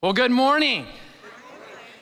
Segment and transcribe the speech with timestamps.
[0.00, 0.86] Well, good morning.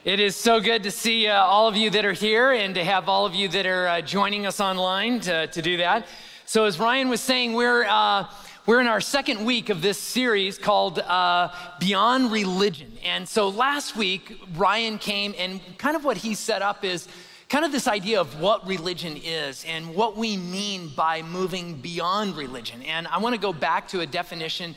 [0.04, 2.84] It is so good to see uh, all of you that are here and to
[2.84, 6.06] have all of you that are uh, joining us online to, to do that.
[6.44, 8.26] So, as Ryan was saying, we're, uh,
[8.66, 11.48] we're in our second week of this series called uh,
[11.80, 12.92] Beyond Religion.
[13.02, 17.08] And so, last week, Ryan came and kind of what he set up is
[17.48, 22.36] kind of this idea of what religion is and what we mean by moving beyond
[22.36, 22.82] religion.
[22.82, 24.76] And I want to go back to a definition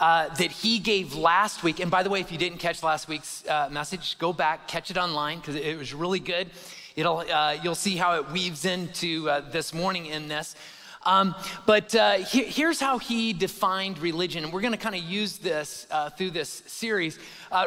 [0.00, 1.78] uh, that he gave last week.
[1.78, 4.90] And by the way, if you didn't catch last week's uh, message, go back, catch
[4.90, 6.48] it online because it was really good.
[6.96, 10.56] It'll, uh, you'll see how it weaves into uh, this morning in this.
[11.04, 11.34] Um,
[11.66, 14.44] but uh, he, here's how he defined religion.
[14.44, 17.18] And we're going to kind of use this uh, through this series.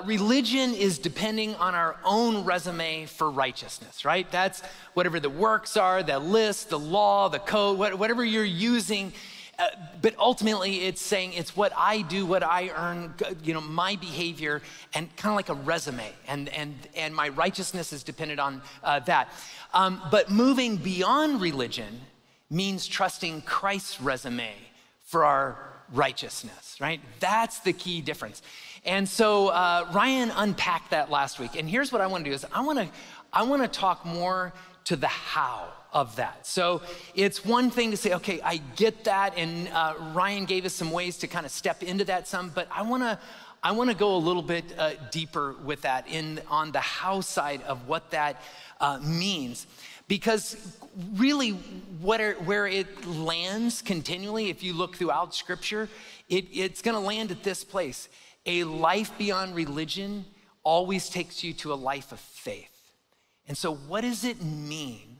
[0.03, 4.29] religion is depending on our own resume for righteousness, right?
[4.31, 4.61] That's
[4.95, 9.13] whatever the works are, the list, the law, the code, whatever you're using
[9.59, 9.67] uh,
[10.01, 14.61] but ultimately, it's saying it's what I do, what I earn, you know, my behavior,
[14.93, 16.11] and kind of like a resume.
[16.27, 19.29] And, and, and my righteousness is dependent on uh, that.
[19.73, 22.01] Um, but moving beyond religion
[22.49, 24.51] means trusting Christ's resume
[25.05, 25.57] for our
[25.93, 26.99] righteousness, right?
[27.19, 28.41] That's the key difference.
[28.85, 31.55] And so uh, Ryan unpacked that last week.
[31.55, 32.87] And here's what I want to do is I want to
[33.33, 34.53] I want to talk more
[34.85, 36.45] to the how of that.
[36.45, 36.81] So
[37.15, 40.91] it's one thing to say, okay, I get that, and uh, Ryan gave us some
[40.91, 43.19] ways to kind of step into that some, but I want to.
[43.65, 47.21] I want to go a little bit uh, deeper with that in on the how
[47.21, 48.41] side of what that
[48.81, 49.67] uh, means,
[50.09, 50.57] because
[51.15, 51.51] really,
[52.01, 55.87] what are, where it lands continually, if you look throughout Scripture,
[56.27, 58.09] it, it's going to land at this place.
[58.45, 60.25] A life beyond religion
[60.63, 62.72] always takes you to a life of faith.
[63.47, 65.17] And so, what does it mean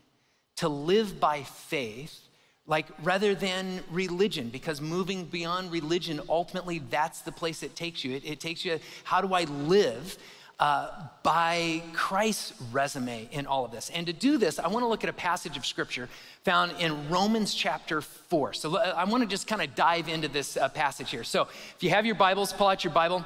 [0.58, 2.20] to live by faith,
[2.66, 4.50] like rather than religion?
[4.50, 8.16] Because moving beyond religion, ultimately, that's the place it takes you.
[8.16, 10.18] It, it takes you, how do I live?
[10.60, 13.90] Uh, by Christ's resume in all of this.
[13.90, 16.08] And to do this, I want to look at a passage of scripture
[16.44, 18.54] found in Romans chapter 4.
[18.54, 21.24] So I want to just kind of dive into this uh, passage here.
[21.24, 23.26] So if you have your Bibles, pull out your Bible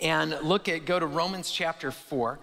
[0.00, 2.38] and look at, go to Romans chapter 4.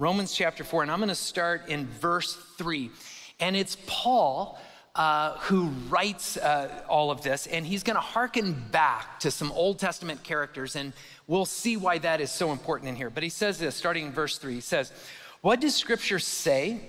[0.00, 2.90] Romans chapter 4, and I'm going to start in verse 3.
[3.38, 4.60] And it's Paul
[4.96, 9.52] uh, who writes uh, all of this, and he's going to hearken back to some
[9.52, 10.92] Old Testament characters, and
[11.28, 13.08] we'll see why that is so important in here.
[13.08, 14.92] But he says this, starting in verse 3, he says,
[15.42, 16.80] What does Scripture say?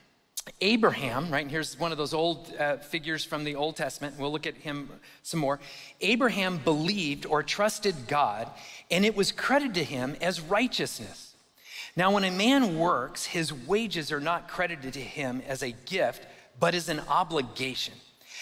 [0.62, 4.18] Abraham, right, and here's one of those old uh, figures from the Old Testament.
[4.18, 4.88] We'll look at him
[5.22, 5.60] some more.
[6.00, 8.48] Abraham believed or trusted God,
[8.90, 11.25] and it was credited to him as righteousness.
[11.96, 16.26] Now, when a man works, his wages are not credited to him as a gift,
[16.60, 17.94] but as an obligation.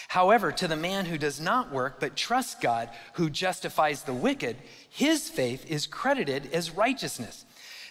[0.09, 4.57] However, to the man who does not work, but trusts God, who justifies the wicked,
[4.89, 7.45] his faith is credited as righteousness.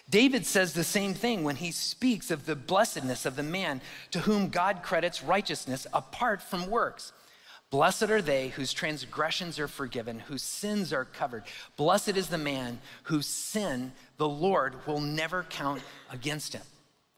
[0.09, 4.19] David says the same thing when he speaks of the blessedness of the man to
[4.19, 7.11] whom God credits righteousness apart from works.
[7.71, 11.43] Blessed are they whose transgressions are forgiven, whose sins are covered.
[11.75, 15.81] Blessed is the man whose sin the Lord will never count
[16.11, 16.61] against him.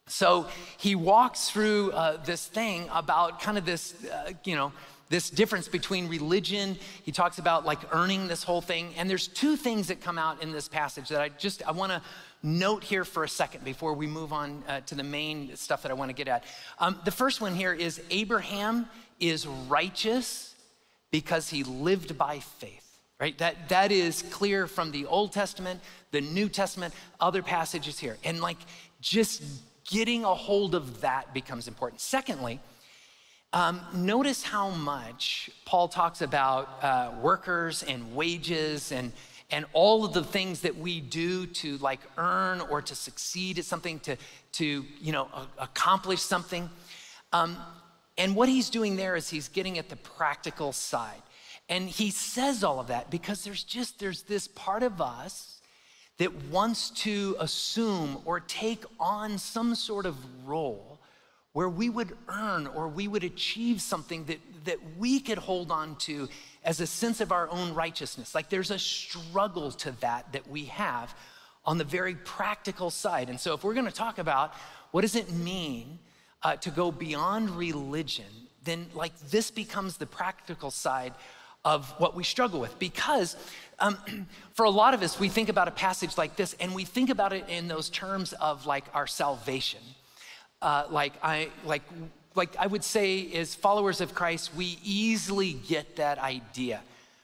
[0.08, 0.48] So
[0.78, 4.72] he walks through uh, this thing about kind of this, uh, you know,
[5.10, 6.78] this difference between religion.
[7.04, 8.94] He talks about like earning this whole thing.
[8.98, 11.92] And there's two things that come out in this passage that I just, I want
[11.92, 12.02] to
[12.42, 15.92] note here for a second before we move on uh, to the main stuff that
[15.92, 16.44] I want to get at.
[16.80, 18.88] Um, the first one here is Abraham
[19.20, 20.56] is righteous
[21.12, 22.87] because he lived by faith
[23.20, 23.38] right?
[23.38, 28.18] That that is clear from the old testament the new testament other passages here.
[28.24, 28.58] And like
[29.02, 29.44] just
[29.86, 32.02] getting a hold of that becomes important.
[32.02, 32.60] Secondly
[33.54, 39.12] um, notice how much paul talks about uh, workers and wages and
[39.50, 43.66] and all of the things that we do to like earn or to succeed at
[43.66, 44.18] something to
[44.52, 46.70] to you know accomplish something.
[47.32, 47.58] Um,
[48.18, 51.22] and what he's doing there is he's getting at the practical side.
[51.70, 55.60] And he says all of that because there's just there's this part of us
[56.18, 60.16] that wants to assume or take on some sort of
[60.46, 61.00] role
[61.54, 65.96] where we would earn or we would achieve something that, that we could hold on
[65.96, 66.28] to
[66.64, 68.36] as a sense of our own righteousness.
[68.36, 71.16] Like there's a struggle to that that we have
[71.66, 73.30] on the very practical side.
[73.30, 74.54] And so if we're going to talk about
[74.92, 76.00] what does it mean
[76.44, 78.26] uh, to go beyond religion,
[78.64, 81.14] then like this becomes the practical side
[81.68, 82.80] of what we struggle with.
[82.80, 83.36] Because
[83.78, 83.98] um,
[84.54, 87.10] for a lot of us, we think about a passage like this and we think
[87.10, 89.82] about it in those terms of like our salvation.
[90.62, 91.84] Uh, like I like
[92.36, 96.82] like I would say, as followers of Christ, we easily get that idea,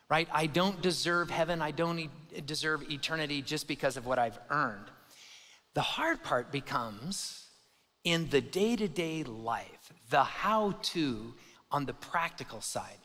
[0.10, 0.28] right?
[0.34, 1.62] I don't deserve heaven.
[1.62, 2.10] I don't
[2.46, 4.88] deserve eternity just because of what I've earned.
[5.74, 7.46] The hard part becomes
[8.04, 11.34] in the day to day life, the how to
[11.72, 13.03] on the practical side.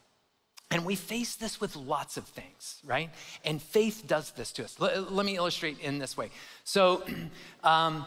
[0.70, 3.11] And we face this with lots of things, right?
[3.44, 4.76] And faith does this to us.
[4.81, 6.31] L- let me illustrate in this way.
[6.65, 7.03] So,
[7.65, 8.05] um,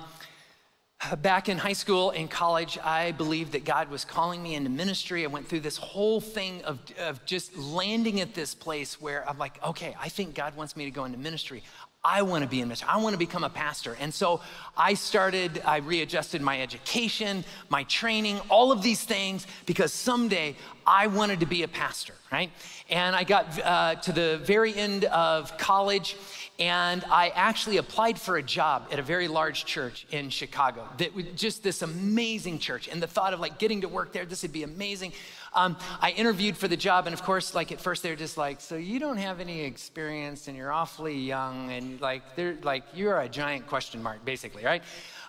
[1.22, 5.24] back in high school and college, I believed that God was calling me into ministry.
[5.24, 9.40] I went through this whole thing of, of just landing at this place where I'm
[9.40, 11.64] like, okay, I think God wants me to go into ministry.
[12.04, 12.88] I want to be in ministry.
[12.90, 13.96] I want to become a pastor.
[14.00, 14.42] And so
[14.76, 20.56] I started, I readjusted my education, my training, all of these things because someday
[20.88, 22.50] I wanted to be a pastor, right?
[22.90, 26.18] And I got uh, to the very end of college
[26.62, 30.88] and I actually applied for a job at a very large church in Chicago.
[31.00, 32.88] That was just this amazing church.
[32.88, 35.14] And the thought of like getting to work there, this would be amazing.
[35.56, 38.62] Um, I interviewed for the job, and of course, like at first, they're just like,
[38.62, 43.20] "So you don't have any experience, and you're awfully young, and like they're like you're
[43.20, 44.84] a giant question mark, basically, right?"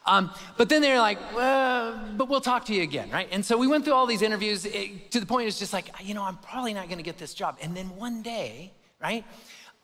[0.05, 3.29] Um, but then they're like, well, but we'll talk to you again, right?
[3.31, 5.91] And so we went through all these interviews it, to the point it's just like,
[6.03, 7.57] you know, I'm probably not going to get this job.
[7.63, 9.25] And then one day, right?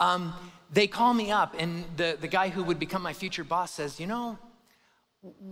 [0.00, 0.34] Um,
[0.72, 3.98] they call me up, and the, the guy who would become my future boss says,
[3.98, 4.38] You know,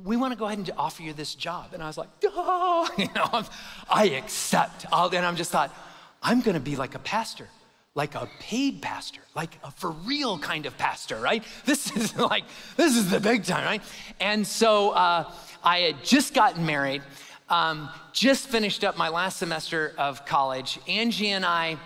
[0.04, 1.70] we want to go ahead and offer you this job.
[1.72, 3.44] And I was like, oh, you know,
[3.90, 4.86] I accept.
[4.92, 5.74] and I'm just thought,
[6.22, 7.48] I'm going to be like a pastor,
[7.94, 11.42] like a paid pastor, like a for real kind of pastor, right?
[11.64, 12.44] This is like,
[12.76, 13.82] this is the big time, right?
[14.20, 15.30] And so uh,
[15.62, 17.02] I had just gotten married,
[17.48, 20.78] um, just finished up my last semester of college.
[20.88, 21.76] Angie and I,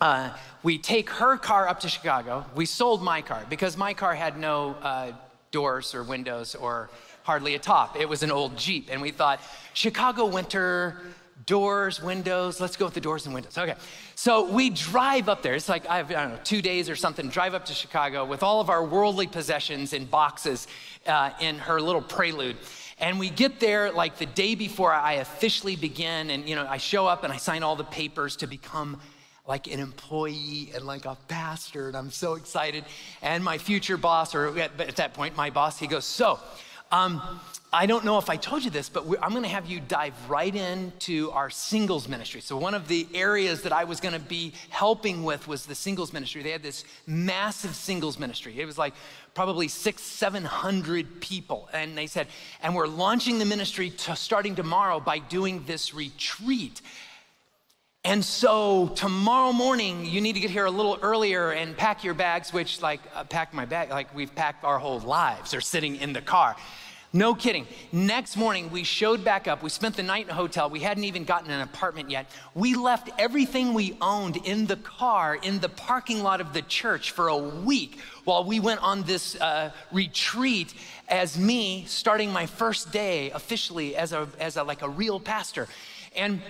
[0.00, 0.30] uh,
[0.62, 2.44] we take her car up to Chicago.
[2.54, 5.12] We sold my car because my car had no uh,
[5.50, 6.90] doors or windows or
[7.22, 7.98] hardly a top.
[7.98, 8.88] It was an old Jeep.
[8.90, 9.40] And we thought,
[9.72, 11.00] Chicago winter,
[11.46, 13.56] doors, windows, let's go with the doors and windows.
[13.56, 13.74] Okay.
[14.14, 15.54] So we drive up there.
[15.54, 18.24] It's like, I, have, I don't know, two days or something, drive up to Chicago
[18.24, 20.66] with all of our worldly possessions in boxes
[21.06, 22.56] uh, in her little Prelude.
[22.98, 26.30] And we get there like the day before I officially begin.
[26.30, 29.00] And, you know, I show up and I sign all the papers to become
[29.46, 32.84] like an employee and like a pastor, and I'm so excited.
[33.22, 36.38] And my future boss, or at, at that point, my boss, he goes, So,
[36.90, 37.40] um,
[37.72, 40.14] I don't know if I told you this, but I'm going to have you dive
[40.30, 42.40] right into our singles ministry.
[42.40, 45.74] So, one of the areas that I was going to be helping with was the
[45.74, 46.42] singles ministry.
[46.42, 48.58] They had this massive singles ministry.
[48.60, 48.94] It was like
[49.34, 51.68] probably six, 700 people.
[51.72, 52.28] And they said,
[52.62, 56.80] and we're launching the ministry to starting tomorrow by doing this retreat.
[58.06, 62.12] And so tomorrow morning, you need to get here a little earlier and pack your
[62.12, 65.52] bags, which, like, uh, pack my bag, like we've packed our whole lives.
[65.52, 66.54] They're sitting in the car.
[67.14, 67.66] No kidding.
[67.92, 69.62] Next morning, we showed back up.
[69.62, 70.68] We spent the night in a hotel.
[70.68, 72.26] We hadn't even gotten an apartment yet.
[72.54, 77.12] We left everything we owned in the car in the parking lot of the church
[77.12, 80.74] for a week while we went on this uh, retreat
[81.08, 85.68] as me starting my first day officially as a, as a like a real pastor.
[86.14, 86.42] And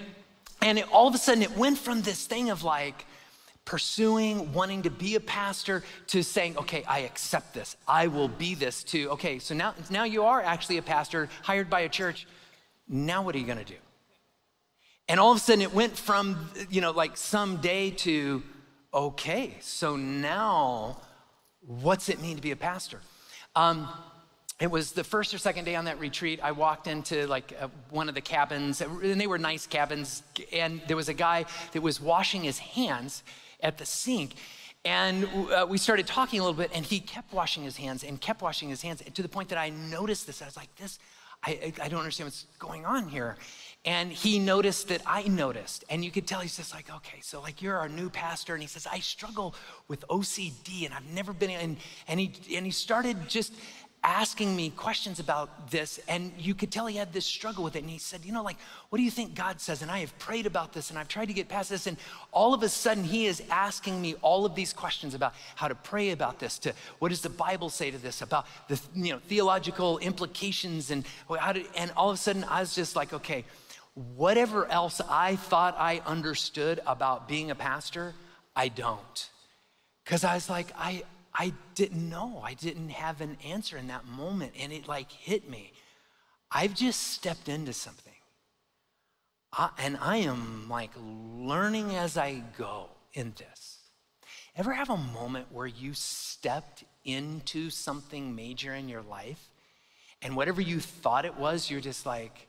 [0.64, 3.04] and it, all of a sudden, it went from this thing of like
[3.66, 7.76] pursuing, wanting to be a pastor, to saying, okay, I accept this.
[7.86, 11.68] I will be this to, okay, so now, now you are actually a pastor hired
[11.68, 12.26] by a church.
[12.88, 13.76] Now what are you going to do?
[15.06, 18.42] And all of a sudden, it went from, you know, like someday to,
[18.92, 20.96] okay, so now
[21.60, 23.00] what's it mean to be a pastor?
[23.54, 23.86] Um,
[24.60, 26.38] it was the first or second day on that retreat.
[26.42, 30.22] I walked into like uh, one of the cabins, and they were nice cabins.
[30.52, 33.24] And there was a guy that was washing his hands
[33.60, 34.34] at the sink.
[34.84, 38.20] And uh, we started talking a little bit, and he kept washing his hands and
[38.20, 40.40] kept washing his hands to the point that I noticed this.
[40.40, 40.98] I was like, this,
[41.42, 43.36] I, I don't understand what's going on here.
[43.86, 45.84] And he noticed that I noticed.
[45.90, 48.54] And you could tell he's just like, okay, so like you're our new pastor.
[48.54, 49.54] And he says, I struggle
[49.88, 51.76] with OCD and I've never been, and,
[52.08, 53.52] and, he, and he started just
[54.04, 57.80] asking me questions about this, and you could tell he had this struggle with it.
[57.80, 58.58] And he said, You know, like,
[58.90, 59.80] what do you think God says?
[59.80, 61.86] And I have prayed about this, and I've tried to get past this.
[61.86, 61.96] And
[62.30, 65.74] all of a sudden, he is asking me all of these questions about how to
[65.74, 69.18] pray about this, to what does the Bible say to this, about the you know,
[69.26, 73.44] theological implications, and how to, and all of a sudden, I was just like, okay,
[73.94, 78.14] whatever else I thought I understood about being a pastor,
[78.54, 79.30] I don't.
[80.04, 82.40] Because I was like, I, I didn't know.
[82.44, 84.52] I didn't have an answer in that moment.
[84.58, 85.72] And it like hit me.
[86.50, 88.12] I've just stepped into something.
[89.52, 93.78] I, and I am like learning as I go in this.
[94.56, 99.50] Ever have a moment where you stepped into something major in your life
[100.22, 102.46] and whatever you thought it was, you're just like,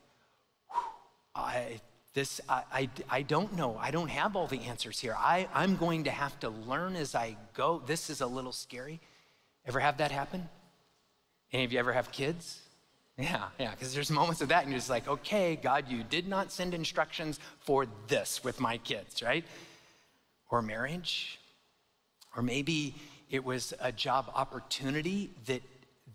[1.34, 1.80] I,
[2.16, 3.76] this, I, I, I, don't know.
[3.78, 5.14] I don't have all the answers here.
[5.18, 7.82] I, I'm going to have to learn as I go.
[7.86, 9.00] This is a little scary.
[9.66, 10.48] Ever have that happen?
[11.52, 12.62] Any of you ever have kids?
[13.18, 16.26] Yeah, yeah, because there's moments of that, and you're just like, okay, God, you did
[16.26, 19.44] not send instructions for this with my kids, right?
[20.50, 21.38] Or marriage.
[22.34, 22.94] Or maybe
[23.28, 25.60] it was a job opportunity that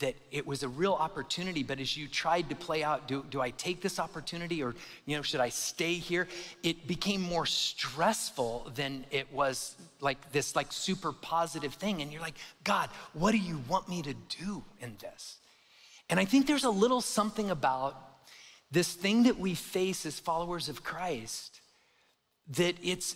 [0.02, 3.40] that it was a real opportunity, but as you tried to play out, do, do
[3.40, 6.28] I take this opportunity or, you know, should I stay here?
[6.62, 12.02] It became more stressful than it was like this like super positive thing.
[12.02, 15.38] And you're like, God, what do you want me to do in this?
[16.10, 17.96] And I think there's a little something about
[18.72, 21.62] this thing that we face as followers of Christ
[22.58, 23.16] that it's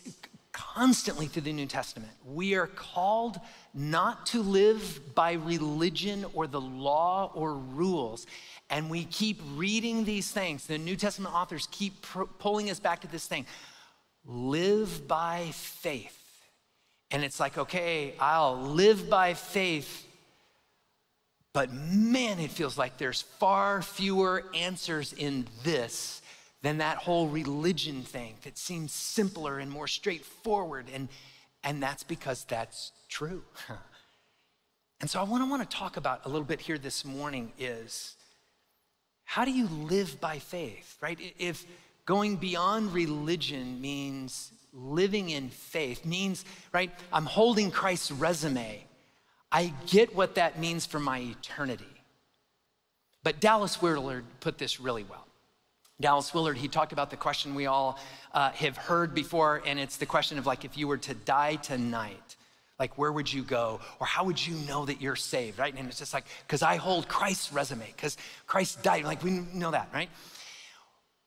[0.55, 2.13] constantly through the New Testament.
[2.23, 3.37] We are called
[3.73, 8.25] not to live by religion or the law or rules.
[8.69, 10.65] And we keep reading these things.
[10.65, 12.05] The New Testament authors keep
[12.39, 13.45] pulling us back to this thing
[14.25, 16.17] live by faith.
[17.11, 20.07] And it's like, okay, I'll live by faith.
[21.53, 26.21] But man, it feels like there's far fewer answers in this
[26.65, 30.87] than that whole religion thing that seems simpler and more straightforward.
[30.91, 31.09] And,
[31.63, 33.43] and that's because that's true.
[34.99, 38.15] and so, what I want to talk about a little bit here this morning is
[39.25, 41.19] how do you live by faith, right?
[41.37, 41.65] If
[42.05, 48.83] going beyond religion means living in faith, means, right, I'm holding Christ's resume,
[49.51, 51.85] I get what that means for my eternity.
[53.23, 55.24] But Dallas Willard put this really well.
[55.99, 57.99] Dallas Willard, he talked about the question we all
[58.33, 61.55] uh, have heard before, and it's the question of like, if you were to die
[61.55, 62.35] tonight,
[62.77, 63.79] like, where would you go?
[63.99, 65.73] Or how would you know that you're saved, right?
[65.73, 69.05] And it's just like, because I hold Christ's resume, because Christ died.
[69.05, 70.09] Like, we know that, right?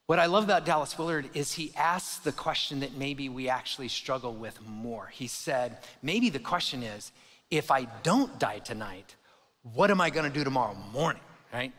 [0.06, 3.88] What I love about Dallas Willard is he asks the question that maybe we actually
[3.88, 5.06] struggle with more.
[5.06, 7.12] He said, maybe the question is,
[7.50, 9.16] if I don't die tonight,
[9.62, 11.22] what am I gonna do tomorrow morning,
[11.52, 11.72] right?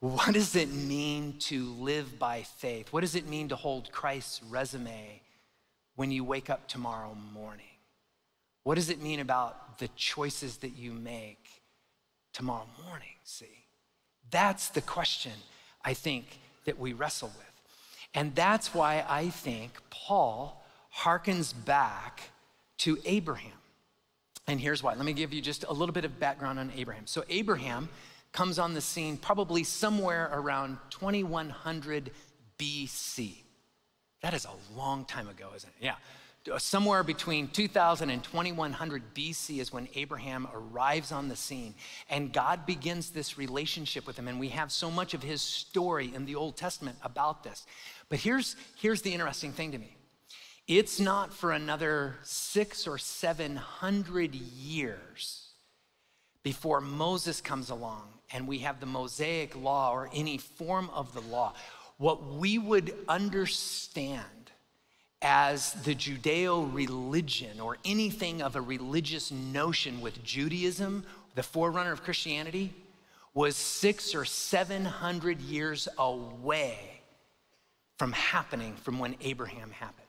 [0.00, 2.90] What does it mean to live by faith?
[2.90, 5.20] What does it mean to hold Christ's resume
[5.94, 7.66] when you wake up tomorrow morning?
[8.64, 11.62] What does it mean about the choices that you make
[12.32, 13.08] tomorrow morning?
[13.24, 13.64] See,
[14.30, 15.32] that's the question
[15.84, 17.46] I think that we wrestle with.
[18.14, 20.64] And that's why I think Paul
[21.02, 22.30] harkens back
[22.78, 23.52] to Abraham.
[24.46, 24.94] And here's why.
[24.94, 27.06] Let me give you just a little bit of background on Abraham.
[27.06, 27.88] So, Abraham
[28.32, 32.10] comes on the scene probably somewhere around 2100
[32.58, 33.36] BC.
[34.22, 35.84] That is a long time ago, isn't it?
[35.84, 35.94] Yeah.
[36.58, 41.74] Somewhere between 2000 and 2100 BC is when Abraham arrives on the scene.
[42.08, 44.26] And God begins this relationship with him.
[44.26, 47.66] And we have so much of his story in the Old Testament about this.
[48.08, 49.96] But here's, here's the interesting thing to me
[50.66, 55.48] it's not for another six or seven hundred years
[56.44, 61.20] before Moses comes along and we have the Mosaic law or any form of the
[61.20, 61.54] law,
[61.98, 64.24] what we would understand
[65.22, 72.02] as the Judeo religion or anything of a religious notion with Judaism, the forerunner of
[72.02, 72.72] Christianity,
[73.34, 77.02] was six or seven hundred years away
[77.98, 80.06] from happening from when Abraham happened.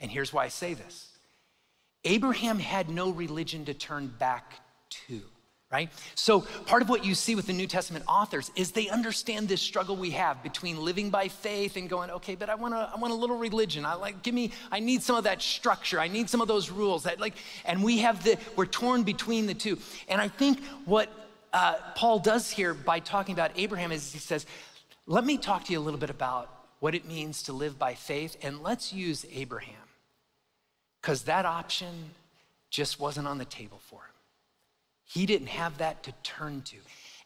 [0.00, 1.08] And here's why I say this
[2.04, 4.60] Abraham had no religion to turn back
[5.08, 5.22] to
[5.72, 5.90] right?
[6.14, 9.62] So, part of what you see with the New Testament authors is they understand this
[9.62, 13.12] struggle we have between living by faith and going, okay, but I want I want
[13.12, 13.86] a little religion.
[13.86, 15.98] I like, give me, I need some of that structure.
[15.98, 19.46] I need some of those rules that like, and we have the, we're torn between
[19.46, 19.78] the two.
[20.08, 21.08] And I think what
[21.52, 24.46] uh, Paul does here by talking about Abraham is he says,
[25.06, 26.50] let me talk to you a little bit about
[26.80, 29.74] what it means to live by faith, and let's use Abraham,
[31.00, 32.10] because that option
[32.70, 34.11] just wasn't on the table for him.
[35.12, 36.76] He didn't have that to turn to.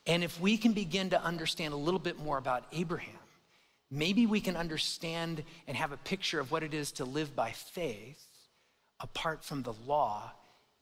[0.08, 3.14] And if we can begin to understand a little bit more about Abraham,
[3.92, 7.52] maybe we can understand and have a picture of what it is to live by
[7.52, 8.24] faith
[8.98, 10.32] apart from the law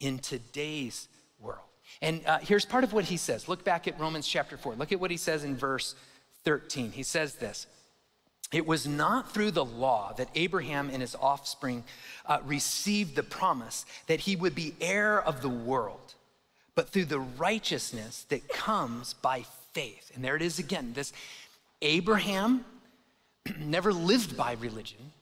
[0.01, 1.09] in today's
[1.39, 1.61] world.
[2.01, 3.49] And uh, here's part of what he says.
[3.49, 4.75] Look back at Romans chapter 4.
[4.77, 5.95] Look at what he says in verse
[6.45, 6.93] 13.
[6.93, 7.67] He says this
[8.51, 11.85] It was not through the law that Abraham and his offspring
[12.25, 16.04] uh, received the promise that he would be heir of the world
[16.75, 20.11] but through the righteousness that comes by faith.
[20.15, 20.93] And there it is again.
[20.95, 21.13] This
[21.83, 22.65] Abraham
[23.59, 25.13] never lived by religion,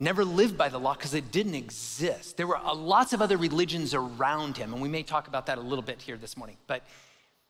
[0.00, 2.36] never lived by the law because it didn't exist.
[2.36, 5.58] There were uh, lots of other religions around him, and we may talk about that
[5.58, 6.82] a little bit here this morning, but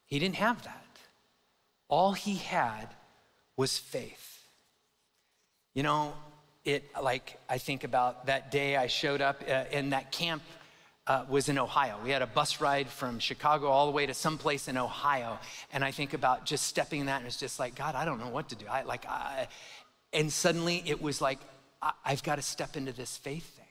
[0.07, 0.87] he didn't have that.
[1.89, 2.89] All he had
[3.57, 4.47] was faith.
[5.75, 6.15] You know,
[6.65, 10.43] it like I think about that day I showed up uh, in that camp
[11.07, 11.99] uh, was in Ohio.
[12.05, 15.39] We had a bus ride from Chicago all the way to someplace in Ohio,
[15.73, 18.21] and I think about just stepping in that, and it's just like God, I don't
[18.21, 18.67] know what to do.
[18.67, 19.49] I like, I,
[20.13, 21.39] and suddenly it was like
[21.81, 23.67] I, I've got to step into this faith thing.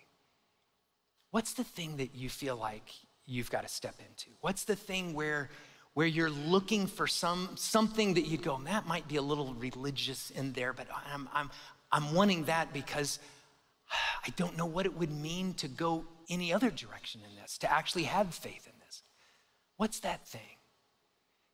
[1.31, 2.89] What's the thing that you feel like
[3.25, 4.29] you've got to step into?
[4.41, 5.49] What's the thing where
[5.93, 10.31] where you're looking for some something that you go, that might be a little religious
[10.31, 11.49] in there, but I'm I'm
[11.91, 13.19] I'm wanting that because
[14.25, 17.71] I don't know what it would mean to go any other direction in this, to
[17.71, 19.03] actually have faith in this.
[19.77, 20.57] What's that thing?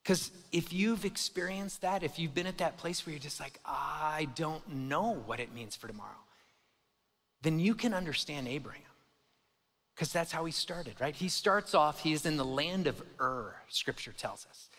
[0.04, 3.60] Because if you've experienced that, if you've been at that place where you're just like,
[3.66, 6.24] I don't know what it means for tomorrow,
[7.42, 8.84] then you can understand Abraham.
[9.94, 11.16] Because that's how he started, right?
[11.16, 14.70] He starts off, he is in the land of Ur, scripture tells us.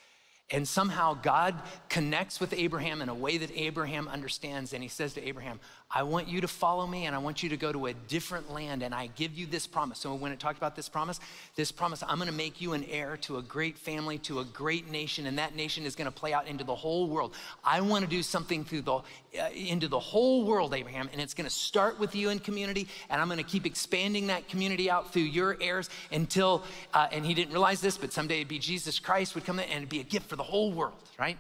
[0.51, 1.57] And somehow God
[1.91, 4.73] connects with Abraham in a way that Abraham understands.
[4.73, 7.49] And he says to Abraham, I want you to follow me and I want you
[7.49, 9.99] to go to a different land and I give you this promise.
[9.99, 11.19] So when it talked about this promise,
[11.57, 14.45] this promise, I'm going to make you an heir to a great family, to a
[14.45, 17.35] great nation, and that nation is going to play out into the whole world.
[17.65, 21.33] I want to do something through the uh, into the whole world, Abraham, and it's
[21.33, 24.91] going to start with you in community, and I'm going to keep expanding that community
[24.91, 28.59] out through your heirs until, uh, and he didn't realize this, but someday it'd be
[28.59, 31.39] Jesus Christ would come in and it'd be a gift for the whole world, right?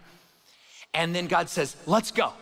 [0.95, 2.33] And then God says, "Let's go."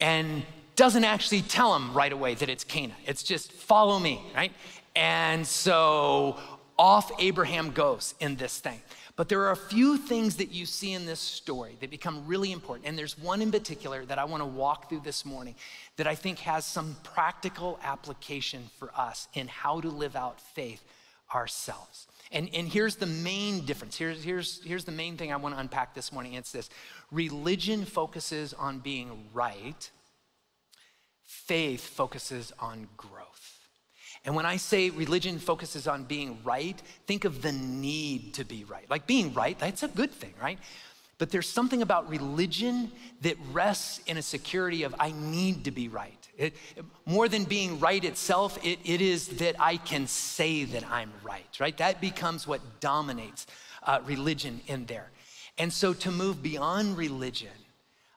[0.00, 0.44] And
[0.76, 2.96] doesn't actually tell him right away that it's Canaan.
[3.06, 4.52] It's just follow me, right?
[4.96, 6.38] And so
[6.78, 8.80] off Abraham goes in this thing.
[9.16, 12.50] But there are a few things that you see in this story that become really
[12.50, 12.88] important.
[12.88, 15.54] And there's one in particular that I want to walk through this morning
[15.96, 20.82] that I think has some practical application for us in how to live out faith
[21.32, 22.08] ourselves.
[22.32, 23.96] And, and here's the main difference.
[23.96, 26.34] Here's, here's, here's the main thing I want to unpack this morning.
[26.34, 26.68] It's this
[27.12, 29.88] religion focuses on being right,
[31.46, 33.24] faith focuses on growth.
[34.24, 38.64] And when I say religion focuses on being right, think of the need to be
[38.64, 38.88] right.
[38.88, 40.58] Like being right, that's a good thing, right?
[41.18, 45.88] But there's something about religion that rests in a security of I need to be
[45.88, 46.18] right.
[46.36, 46.56] It,
[47.06, 51.46] more than being right itself, it, it is that I can say that I'm right,
[51.60, 51.76] right?
[51.76, 53.46] That becomes what dominates
[53.84, 55.10] uh, religion in there.
[55.58, 57.52] And so to move beyond religion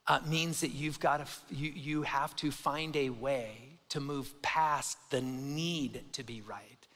[0.07, 4.41] uh, means that you've got to, you, you have to find a way to move
[4.41, 6.87] past the need to be right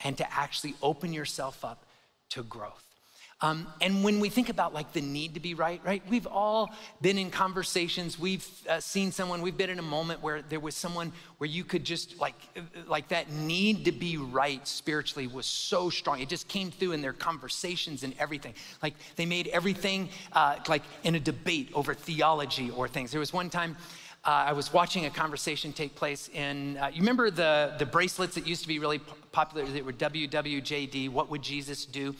[0.00, 1.84] and to actually open yourself up
[2.30, 2.95] to growth.
[3.42, 6.70] Um, and when we think about like the need to be right, right, we've all
[7.02, 8.18] been in conversations.
[8.18, 9.42] We've uh, seen someone.
[9.42, 12.60] We've been in a moment where there was someone where you could just like, uh,
[12.86, 16.20] like that need to be right spiritually was so strong.
[16.20, 18.54] It just came through in their conversations and everything.
[18.82, 23.10] Like they made everything uh, like in a debate over theology or things.
[23.10, 23.76] There was one time.
[24.24, 28.34] Uh, I was watching a conversation take place in, uh, you remember the, the bracelets
[28.34, 28.98] that used to be really
[29.30, 32.12] popular that were WWJD, what would Jesus do?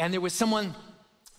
[0.00, 0.74] And there was someone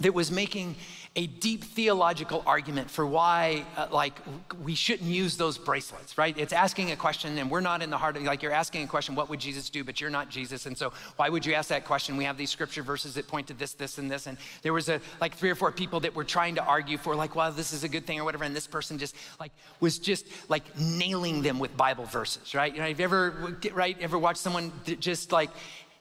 [0.01, 0.75] that was making
[1.17, 4.17] a deep theological argument for why uh, like
[4.63, 6.37] we shouldn't use those bracelets right?
[6.37, 8.87] It's asking a question and we're not in the heart of like you're asking a
[8.87, 9.83] question what would jesus do?
[9.83, 12.15] But you're not jesus and so why would you ask that question?
[12.15, 14.87] We have these scripture verses that point to this this and this and there was
[14.87, 17.73] a like three or four people that were trying to argue for like well this
[17.73, 21.41] is a good thing or whatever and this person just like was just like nailing
[21.41, 22.71] them with bible verses right?
[22.73, 25.49] You know have you ever right ever watched someone just like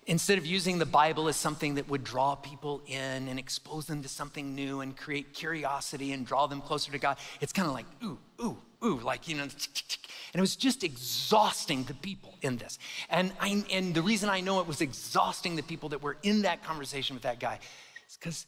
[0.06, 4.02] instead of using the Bible as something that would draw people in and expose them
[4.02, 7.74] to something new and create curiosity and draw them closer to God, it's kind of
[7.74, 12.56] like, ooh, ooh, ooh, like, you know, and it was just exhausting the people in
[12.56, 12.78] this.
[13.08, 16.42] And, I, and the reason I know it was exhausting the people that were in
[16.42, 17.58] that conversation with that guy
[18.08, 18.46] is because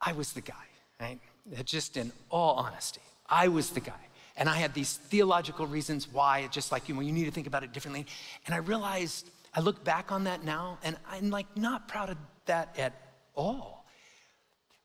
[0.00, 0.54] I was the guy,
[1.00, 1.20] right?
[1.64, 3.92] Just in all honesty, I was the guy.
[4.36, 7.46] And I had these theological reasons why, just like you, know, you need to think
[7.46, 8.06] about it differently.
[8.46, 12.16] And I realized I look back on that now and I'm like not proud of
[12.46, 12.94] that at
[13.34, 13.86] all.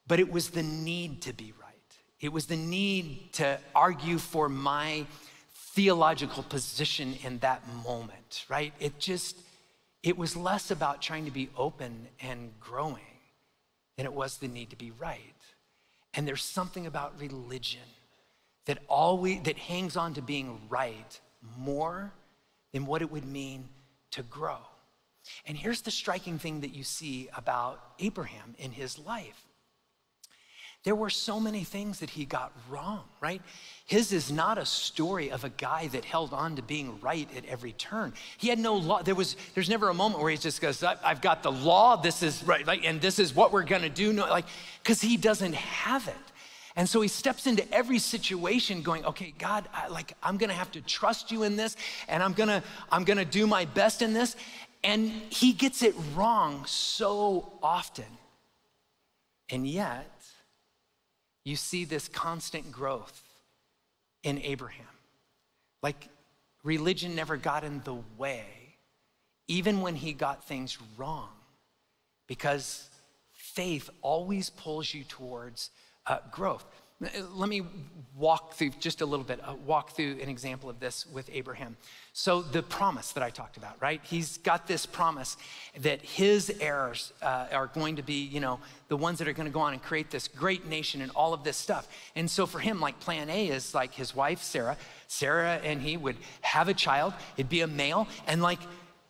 [0.08, 1.74] But it was the need to be right.
[2.20, 5.06] It was the need to argue for my
[5.74, 8.74] theological position in that moment, right?
[8.80, 9.38] It just,
[10.02, 13.04] it was less about trying to be open and growing
[13.96, 15.20] than it was the need to be right.
[16.14, 17.82] And there's something about religion
[18.66, 21.20] that always that hangs on to being right
[21.58, 22.12] more
[22.74, 23.70] than what it would mean
[24.18, 24.58] to grow.
[25.46, 29.44] And here's the striking thing that you see about Abraham in his life.
[30.84, 33.42] There were so many things that he got wrong, right?
[33.88, 37.46] His is not a story of a guy that held on to being right at
[37.46, 38.14] every turn.
[38.38, 39.02] He had no law.
[39.02, 42.24] There was, there's never a moment where he just goes, I've got the law, this
[42.24, 44.14] is right, like, and this is what we're gonna do.
[44.14, 44.46] No, like,
[44.82, 46.16] because he doesn't have it.
[46.78, 50.72] And so he steps into every situation going, okay, God, I, like I'm gonna have
[50.74, 51.76] to trust you in this,
[52.08, 54.36] and I'm gonna, I'm gonna do my best in this.
[54.84, 58.06] And he gets it wrong so often.
[59.50, 60.22] And yet,
[61.44, 63.24] you see this constant growth
[64.22, 64.86] in Abraham.
[65.82, 66.10] Like
[66.64, 68.46] religion never got in the way,
[69.48, 71.30] even when he got things wrong,
[72.28, 72.88] because
[73.34, 75.72] faith always pulls you towards
[76.08, 76.66] uh, growth.
[77.00, 77.62] Let me
[78.16, 81.78] walk through just a little bit, uh, walk through an example of this with Abraham.
[82.14, 84.02] So, the promise that I talked about, right?
[84.04, 85.38] He's got this promise
[85.82, 89.46] that his heirs uh, are going to be, you know, the ones that are going
[89.46, 91.88] to go on and create this great nation and all of this stuff.
[92.16, 94.78] And so, for him, like plan A is like his wife, Sarah.
[95.08, 98.60] Sarah and he would have a child, it'd be a male, and like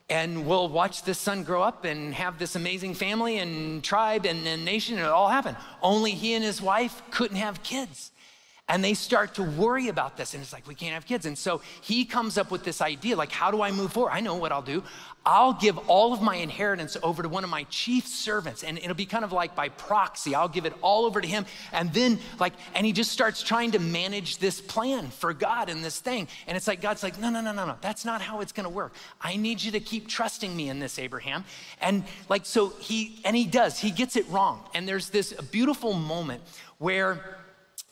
[0.10, 4.48] and we'll watch this son grow up and have this amazing family and tribe and,
[4.48, 5.56] and nation, and it all happen.
[5.82, 8.12] Only he and his wife couldn't have kids.
[8.70, 10.34] And they start to worry about this.
[10.34, 11.26] And it's like, we can't have kids.
[11.26, 14.12] And so he comes up with this idea like, how do I move forward?
[14.12, 14.84] I know what I'll do.
[15.26, 18.64] I'll give all of my inheritance over to one of my chief servants.
[18.64, 20.36] And it'll be kind of like by proxy.
[20.36, 21.46] I'll give it all over to him.
[21.72, 25.84] And then, like, and he just starts trying to manage this plan for God and
[25.84, 26.28] this thing.
[26.46, 27.76] And it's like, God's like, no, no, no, no, no.
[27.80, 28.94] That's not how it's going to work.
[29.22, 31.46] I need you to keep trusting me in this, Abraham.
[31.80, 34.62] And like, so he, and he does, he gets it wrong.
[34.74, 36.42] And there's this beautiful moment
[36.80, 37.38] where,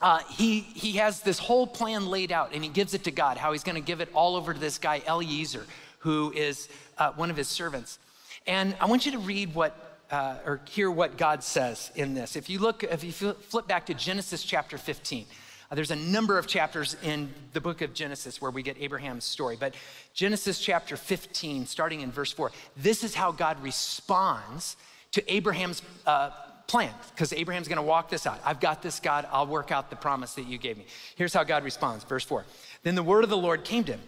[0.05, 3.37] uh, he, he has this whole plan laid out and he gives it to God,
[3.37, 5.65] how he's going to give it all over to this guy, Eliezer,
[5.97, 7.97] who is uh, one of his servants.
[8.45, 12.35] And I want you to read what, uh, or hear what God says in this.
[12.35, 15.25] If you look, if you flip back to Genesis chapter 15,
[15.71, 19.25] uh, there's a number of chapters in the book of Genesis where we get Abraham's
[19.25, 19.73] story, but
[20.13, 24.77] Genesis chapter 15, starting in verse 4, this is how God responds
[25.13, 26.29] to Abraham's uh,
[26.67, 28.39] plan because Abraham's going to walk this out.
[28.43, 29.27] I've got this, God.
[29.31, 30.85] I'll work out the promise that you gave me.
[31.15, 32.03] Here's how God responds.
[32.03, 32.45] Verse 4.
[32.83, 34.01] Then the word of the Lord came to him.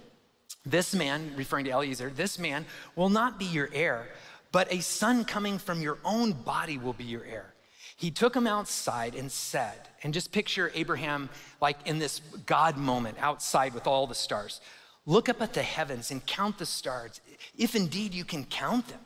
[0.66, 2.66] This man, referring to Eliezer, this man
[2.96, 4.08] will not be your heir,
[4.52, 7.54] but a son coming from your own body will be your heir.
[7.96, 13.18] He took him outside and said, and just picture Abraham like in this God moment
[13.20, 14.62] outside with all the stars.
[15.06, 17.22] Look up at the heavens and count the stars,
[17.58, 19.00] if indeed you can count them.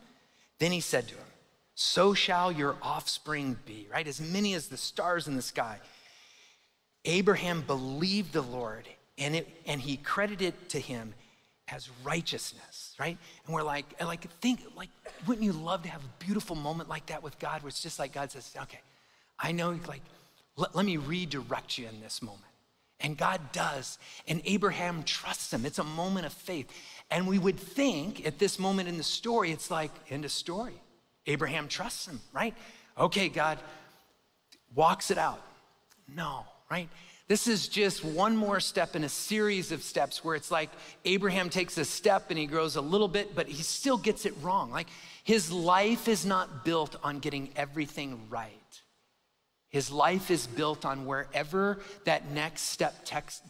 [0.60, 1.24] Then he said to him,
[1.82, 4.08] so shall your offspring be, right?
[4.08, 5.80] As many as the stars in the sky.
[7.06, 11.16] Abraham believed the Lord and, it, and he credited to him
[11.68, 13.18] as righteousness, right?
[13.46, 14.90] And we're like, like think, like,
[15.26, 17.98] wouldn't you love to have a beautiful moment like that with God where it's just
[17.98, 18.82] like God says, okay,
[19.40, 20.04] I know, like,
[20.58, 22.44] let, let me redirect you in this moment.
[23.00, 23.98] And God does.
[24.28, 25.66] And Abraham trusts him.
[25.66, 26.72] It's a moment of faith.
[27.10, 30.81] And we would think at this moment in the story, it's like, end of story.
[31.28, 32.54] Abraham trusts him, right?
[32.98, 33.60] Okay, God
[34.76, 35.42] walks it out.
[36.14, 36.90] No, right?
[37.28, 40.70] This is just one more step in a series of steps where it's like
[41.06, 44.34] Abraham takes a step and he grows a little bit, but he still gets it
[44.42, 44.70] wrong.
[44.70, 44.88] Like
[45.24, 48.52] his life is not built on getting everything right.
[49.70, 53.06] His life is built on wherever that next step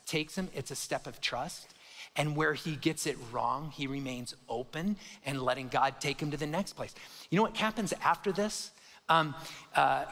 [0.06, 1.74] takes him, it's a step of trust.
[2.16, 6.38] And where he gets it wrong, he remains open and letting God take him to
[6.38, 6.94] the next place.
[7.30, 8.72] You know what happens after this?
[9.08, 9.34] Um,
[9.76, 10.06] uh,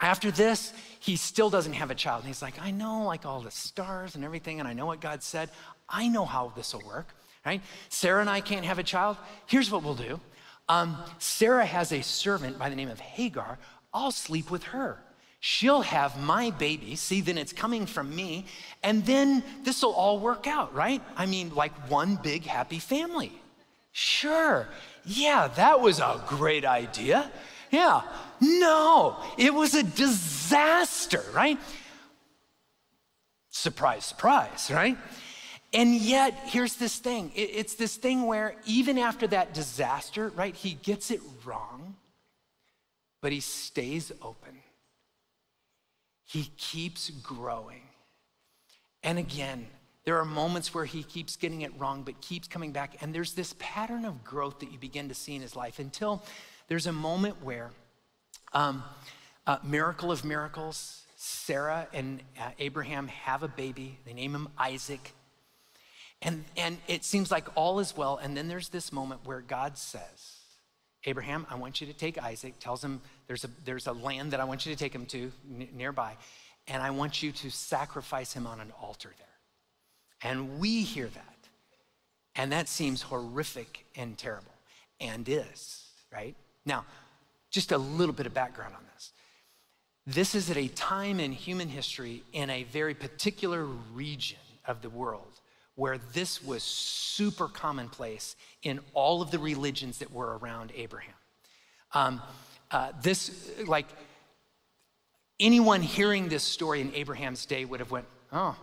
[0.00, 2.20] after this, he still doesn't have a child.
[2.20, 5.00] And he's like, I know like all the stars and everything, and I know what
[5.00, 5.50] God said.
[5.88, 7.62] I know how this will work, right?
[7.88, 9.16] Sarah and I can't have a child.
[9.46, 10.20] Here's what we'll do.
[10.68, 13.58] Um, Sarah has a servant by the name of Hagar.
[13.92, 15.02] I'll sleep with her.
[15.40, 16.96] She'll have my baby.
[16.96, 18.46] See, then it's coming from me.
[18.82, 21.00] And then this will all work out, right?
[21.16, 23.32] I mean, like one big happy family.
[23.92, 24.68] Sure.
[25.04, 27.30] Yeah, that was a great idea.
[27.70, 28.02] Yeah.
[28.40, 31.58] No, it was a disaster, right?
[33.50, 34.96] Surprise, surprise, right?
[35.72, 40.74] And yet, here's this thing it's this thing where even after that disaster, right, he
[40.74, 41.96] gets it wrong,
[43.20, 44.57] but he stays open
[46.28, 47.80] he keeps growing.
[49.02, 49.66] And again,
[50.04, 52.98] there are moments where he keeps getting it wrong, but keeps coming back.
[53.00, 56.22] And there's this pattern of growth that you begin to see in his life until
[56.68, 57.70] there's a moment where,
[58.52, 58.84] um,
[59.46, 63.98] uh, miracle of miracles, Sarah and uh, Abraham have a baby.
[64.04, 65.14] They name him Isaac.
[66.20, 68.18] And, and it seems like all is well.
[68.22, 70.37] And then there's this moment where God says,
[71.04, 74.40] Abraham, I want you to take Isaac, tells him there's a, there's a land that
[74.40, 76.16] I want you to take him to n- nearby,
[76.66, 80.30] and I want you to sacrifice him on an altar there.
[80.30, 81.38] And we hear that,
[82.34, 84.52] and that seems horrific and terrible,
[85.00, 86.34] and is, right?
[86.66, 86.84] Now,
[87.50, 89.12] just a little bit of background on this.
[90.06, 94.90] this is at a time in human history in a very particular region of the
[94.90, 95.37] world
[95.78, 101.14] where this was super commonplace in all of the religions that were around Abraham.
[101.94, 102.20] Um,
[102.72, 103.86] uh, this, like,
[105.38, 108.56] anyone hearing this story in Abraham's day would have went, oh,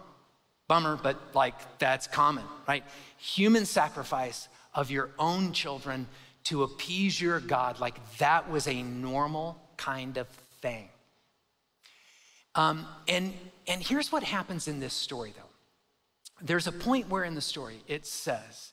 [0.67, 2.83] bummer, but like that's common, right?
[3.17, 6.07] Human sacrifice of your own children
[6.43, 10.27] to appease your God, like that was a normal kind of
[10.61, 10.89] thing.
[12.55, 13.33] Um, and,
[13.67, 15.44] and here's what happens in this story, though.
[16.41, 18.71] There's a point where in the story it says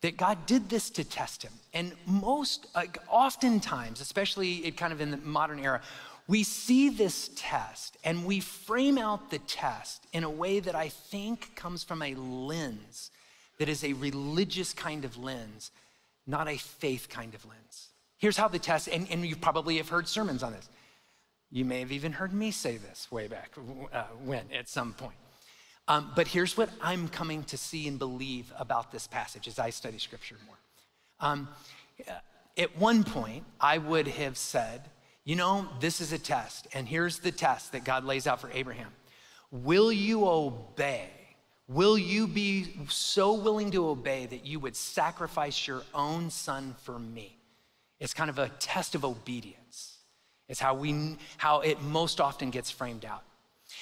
[0.00, 1.52] that God did this to test him.
[1.74, 5.82] And most, like, oftentimes, especially it kind of in the modern era,
[6.26, 10.88] we see this test and we frame out the test in a way that I
[10.88, 13.10] think comes from a lens
[13.58, 15.70] that is a religious kind of lens,
[16.26, 17.88] not a faith kind of lens.
[18.16, 20.68] Here's how the test, and, and you probably have heard sermons on this.
[21.50, 23.50] You may have even heard me say this way back
[23.92, 25.16] uh, when, at some point.
[25.90, 29.70] Um, but here's what I'm coming to see and believe about this passage as I
[29.70, 30.56] study scripture more.
[31.18, 31.48] Um,
[32.56, 34.82] at one point, I would have said,
[35.24, 38.48] you know, this is a test, and here's the test that God lays out for
[38.52, 38.92] Abraham.
[39.50, 41.08] Will you obey?
[41.66, 47.00] Will you be so willing to obey that you would sacrifice your own son for
[47.00, 47.36] me?
[47.98, 49.98] It's kind of a test of obedience.
[50.48, 53.24] It's how we how it most often gets framed out.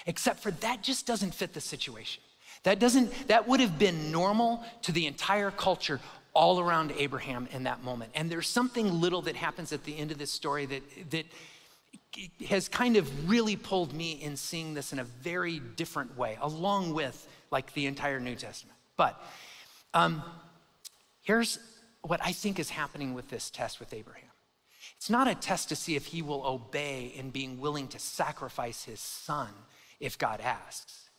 [0.08, 2.22] Except for that just doesn't fit the situation.
[2.62, 6.00] That doesn't that would have been normal to the entire culture
[6.32, 8.10] all around Abraham in that moment.
[8.14, 11.26] And there's something little that happens at the end of this story that that
[12.48, 16.94] has kind of really pulled me in seeing this in a very different way, along
[16.94, 18.78] with like the entire New Testament.
[18.96, 19.22] But
[19.92, 20.22] um,
[21.20, 21.58] here's
[22.00, 24.24] what I think is happening with this test with Abraham.
[24.96, 28.84] It's not a test to see if he will obey in being willing to sacrifice
[28.84, 29.48] his son
[30.00, 31.10] if God asks.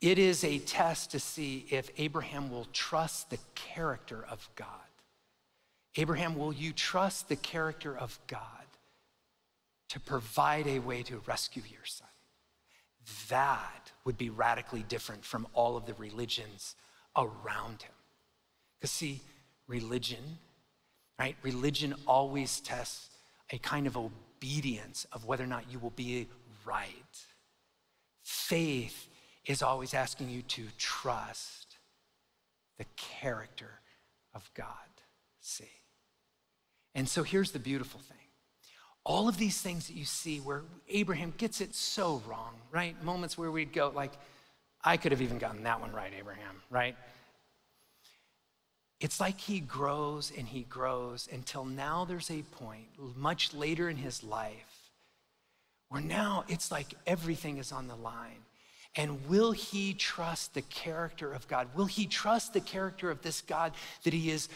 [0.00, 4.68] It is a test to see if Abraham will trust the character of God.
[5.96, 8.40] Abraham, will you trust the character of God
[9.88, 12.08] to provide a way to rescue your son?
[13.28, 16.74] That would be radically different from all of the religions
[17.16, 17.92] around him.
[18.78, 19.20] Because, see,
[19.68, 20.38] religion,
[21.18, 21.36] right?
[21.42, 23.08] Religion always tests
[23.50, 26.28] a kind of obedience of whether or not you will be
[26.66, 26.92] right.
[28.24, 29.06] Faith
[29.44, 31.76] is always asking you to trust
[32.78, 33.80] the character
[34.34, 34.66] of God.
[35.40, 35.70] See?
[36.94, 38.16] And so here's the beautiful thing.
[39.04, 43.00] All of these things that you see where Abraham gets it so wrong, right?
[43.04, 44.12] Moments where we'd go, like,
[44.82, 46.96] I could have even gotten that one right, Abraham, right?
[49.00, 53.98] It's like he grows and he grows until now there's a point, much later in
[53.98, 54.73] his life,
[55.94, 58.42] where now it's like everything is on the line.
[58.96, 61.68] And will he trust the character of God?
[61.76, 64.48] Will he trust the character of this God that he has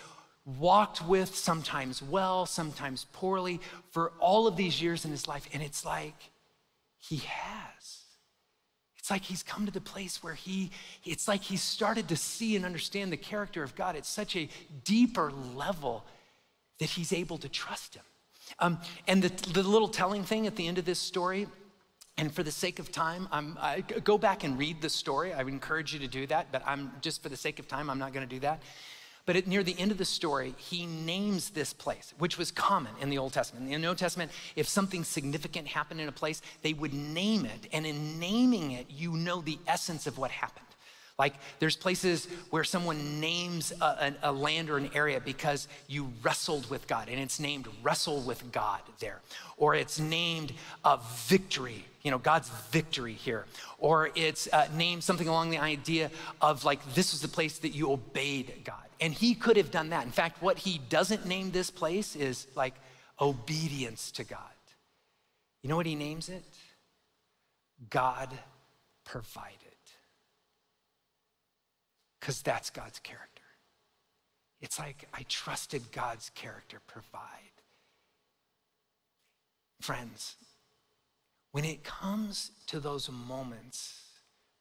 [0.44, 3.61] walked with, sometimes well, sometimes poorly,
[3.92, 5.48] for all of these years in his life?
[5.53, 6.16] And it's like
[6.98, 8.03] he has.
[8.98, 10.72] It's like he's come to the place where he,
[11.05, 14.48] it's like he's started to see and understand the character of God at such a
[14.83, 16.05] deeper level
[16.81, 18.03] that he's able to trust him.
[18.59, 21.47] Um, and the, the little telling thing at the end of this story
[22.19, 25.33] and for the sake of time, I'm, I go back and read the story.
[25.33, 27.89] I would encourage you to do that, but I'm just for the sake of time,
[27.89, 28.61] I'm not going to do that.
[29.25, 32.93] But at, near the end of the story, he names this place, which was common
[33.01, 33.67] in the Old Testament.
[33.67, 37.69] In the New Testament, if something significant happened in a place, they would name it.
[37.73, 40.65] And in naming it, you know the essence of what happened.
[41.18, 46.70] Like there's places where someone names a, a, land or an area because you wrestled
[46.70, 49.20] with God, and it's named wrestle with God there.
[49.57, 50.52] Or it's named
[50.85, 53.46] a victory, you know, God's victory here.
[53.78, 57.70] Or it's uh, named something along the idea of like, this is the place that
[57.70, 58.76] you obeyed God.
[59.00, 60.04] And he could have done that.
[60.04, 62.74] In fact, what he doesn't name this place is like
[63.20, 64.38] obedience to God.
[65.64, 66.44] You know what he names it?
[67.90, 68.28] God
[69.04, 69.67] provided
[72.29, 73.43] because that's God's character.
[74.61, 77.23] It's like I trusted God's character provide.
[79.81, 80.37] Friends,
[81.53, 84.03] when it comes to those moments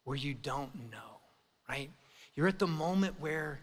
[0.06, 1.20] where you don't know,
[1.68, 1.92] right?
[2.36, 3.60] You're at the moment where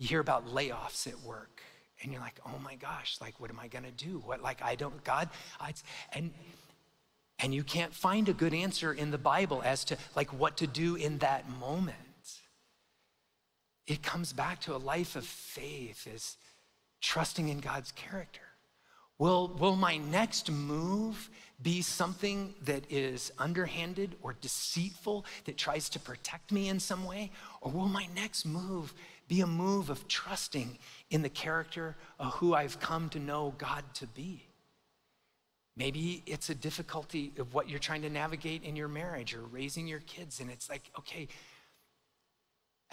[0.00, 1.62] you hear about layoffs at work
[2.02, 4.20] and you're like, oh my gosh, like, what am I gonna do?
[4.24, 5.28] What, like, I don't, God,
[5.60, 5.74] I,
[6.12, 6.32] and,
[7.38, 10.66] and you can't find a good answer in the Bible as to like what to
[10.66, 12.13] do in that moment
[13.86, 16.36] it comes back to a life of faith is
[17.00, 18.40] trusting in God's character.
[19.18, 21.30] Will, will my next move
[21.62, 27.30] be something that is underhanded or deceitful that tries to protect me in some way?
[27.60, 28.92] Or will my next move
[29.28, 30.78] be a move of trusting
[31.10, 34.42] in the character of who I've come to know God to be?
[35.76, 39.88] Maybe it's a difficulty of what you're trying to navigate in your marriage or raising
[39.88, 41.26] your kids, and it's like, okay,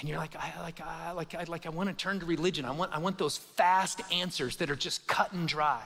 [0.02, 2.66] and you're like, I like, I like, I like, I want to turn to religion.
[2.66, 5.84] I want, I want those fast answers that are just cut and dry.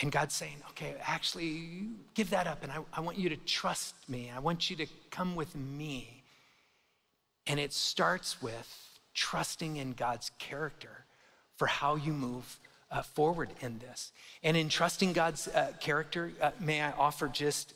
[0.00, 3.94] And God's saying, okay, actually, give that up, and I, I want you to trust
[4.08, 4.30] me.
[4.34, 6.24] I want you to come with me.
[7.46, 11.04] And it starts with trusting in God's character
[11.56, 12.58] for how you move
[12.90, 14.10] uh, forward in this.
[14.42, 17.72] And in trusting God's uh, character, uh, may I offer just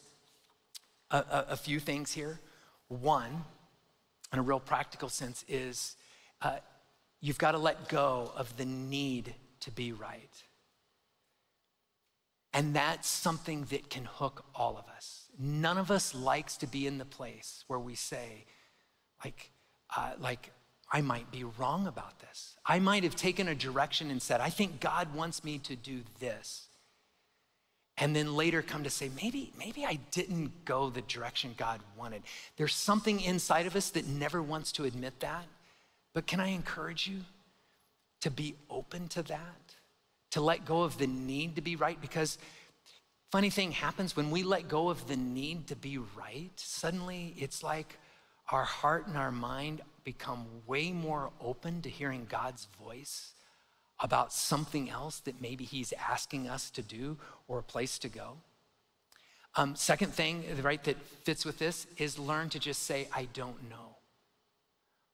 [1.13, 2.39] a, a, a, few things here?
[2.89, 3.45] One,
[4.33, 5.97] in a real practical sense, is
[6.43, 6.59] uh,
[7.21, 10.43] you've got to let go of the need to be right.
[12.53, 15.29] And that's something that can hook all of us.
[15.39, 18.45] None of us likes to be in the place where we say,
[19.25, 19.51] like,
[19.97, 20.51] uh, like,
[20.93, 22.57] I might be wrong about this.
[22.67, 26.01] I might have taken a direction and said, I think God wants me to do
[26.19, 26.67] this.
[28.01, 32.23] And then later come to say, maybe, maybe I didn't go the direction God wanted.
[32.57, 35.45] There's something inside of us that never wants to admit that.
[36.15, 37.21] But can I encourage you
[38.23, 39.75] to be open to that?
[40.31, 42.01] To let go of the need to be right?
[42.01, 42.39] Because
[43.31, 47.63] funny thing happens when we let go of the need to be right, suddenly it's
[47.63, 47.99] like
[48.51, 53.33] our heart and our mind become way more open to hearing God's voice
[54.03, 58.39] about something else that maybe He's asking us to do or a place to go.
[59.57, 63.69] Um, second thing, right, that fits with this is learn to just say, I don't
[63.69, 63.97] know.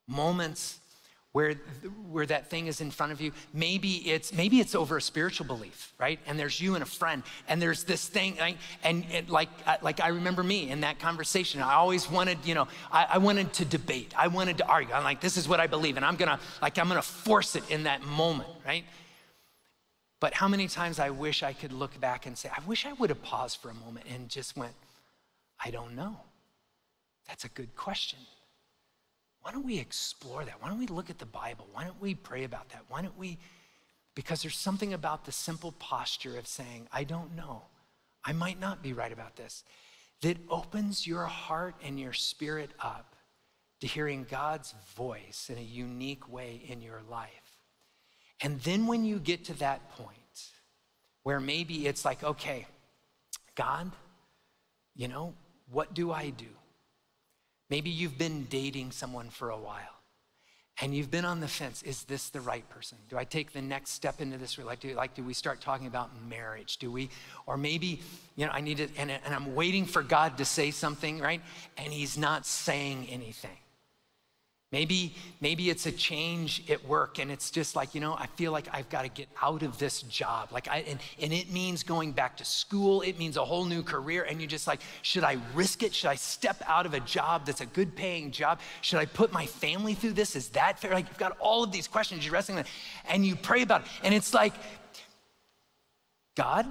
[0.06, 0.78] Moments
[1.36, 1.52] where,
[2.10, 3.30] where that thing is in front of you.
[3.52, 6.18] Maybe it's, maybe it's over a spiritual belief, right?
[6.26, 8.38] And there's you and a friend, and there's this thing,
[8.82, 9.50] and like,
[9.82, 11.60] like I remember me in that conversation.
[11.60, 14.14] I always wanted, you know, I, I wanted to debate.
[14.16, 14.94] I wanted to argue.
[14.94, 17.70] I'm like, this is what I believe, and I'm gonna, like, I'm gonna force it
[17.70, 18.84] in that moment, right?
[20.20, 22.94] But how many times I wish I could look back and say, I wish I
[22.94, 24.72] would have paused for a moment and just went,
[25.62, 26.16] I don't know.
[27.28, 28.20] That's a good question.
[29.46, 30.60] Why don't we explore that?
[30.60, 31.68] Why don't we look at the Bible?
[31.72, 32.82] Why don't we pray about that?
[32.88, 33.38] Why don't we?
[34.16, 37.62] Because there's something about the simple posture of saying, I don't know.
[38.24, 39.62] I might not be right about this,
[40.22, 43.14] that opens your heart and your spirit up
[43.82, 47.60] to hearing God's voice in a unique way in your life.
[48.40, 50.50] And then when you get to that point
[51.22, 52.66] where maybe it's like, okay,
[53.54, 53.92] God,
[54.96, 55.34] you know,
[55.70, 56.46] what do I do?
[57.68, 59.96] Maybe you've been dating someone for a while
[60.80, 61.82] and you've been on the fence.
[61.82, 62.98] Is this the right person?
[63.08, 64.58] Do I take the next step into this?
[64.58, 66.76] Like, do, like, do we start talking about marriage?
[66.76, 67.08] Do we,
[67.46, 68.00] or maybe,
[68.36, 71.40] you know, I need to, and, and I'm waiting for God to say something, right?
[71.78, 73.56] And he's not saying anything.
[74.72, 78.50] Maybe, maybe it's a change at work and it's just like, you know, I feel
[78.50, 80.50] like I've got to get out of this job.
[80.50, 83.84] Like I and, and it means going back to school, it means a whole new
[83.84, 84.24] career.
[84.24, 85.94] And you're just like, should I risk it?
[85.94, 88.58] Should I step out of a job that's a good paying job?
[88.80, 90.34] Should I put my family through this?
[90.34, 90.92] Is that fair?
[90.92, 92.68] Like you've got all of these questions you're wrestling with,
[93.08, 93.86] and you pray about it.
[94.02, 94.52] And it's like,
[96.36, 96.66] God?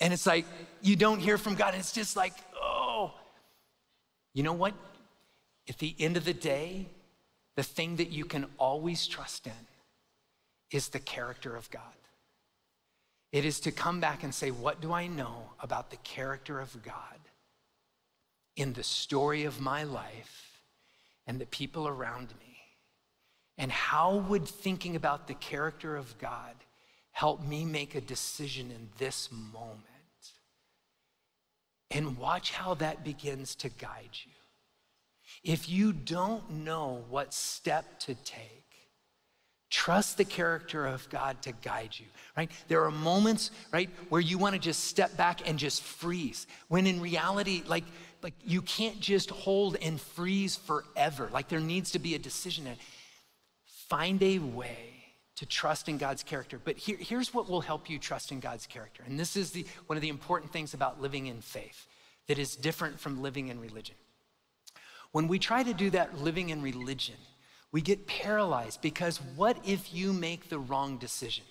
[0.00, 0.44] And it's like
[0.82, 1.72] you don't hear from God.
[1.72, 3.14] And it's just like, oh.
[4.34, 4.74] You know what?
[5.66, 6.90] At the end of the day,
[7.56, 9.66] the thing that you can always trust in
[10.70, 11.82] is the character of God.
[13.32, 16.82] It is to come back and say, What do I know about the character of
[16.82, 17.18] God
[18.56, 20.62] in the story of my life
[21.26, 22.56] and the people around me?
[23.58, 26.54] And how would thinking about the character of God
[27.12, 29.82] help me make a decision in this moment?
[31.90, 34.32] And watch how that begins to guide you.
[35.42, 38.66] If you don't know what step to take,
[39.70, 42.50] trust the character of God to guide you, right?
[42.68, 46.46] There are moments, right, where you want to just step back and just freeze.
[46.68, 47.84] When in reality, like,
[48.22, 51.28] like you can't just hold and freeze forever.
[51.32, 52.66] Like there needs to be a decision.
[53.88, 54.96] Find a way
[55.36, 56.60] to trust in God's character.
[56.62, 59.02] But here, here's what will help you trust in God's character.
[59.06, 61.86] And this is the, one of the important things about living in faith
[62.26, 63.94] that is different from living in religion.
[65.16, 67.14] When we try to do that living in religion,
[67.72, 71.46] we get paralyzed because what if you make the wrong decision?